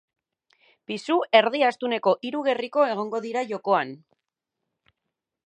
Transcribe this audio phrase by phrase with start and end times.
[0.91, 3.95] Pisu erdiastuneko hiru gerriko egongo dira jokoan.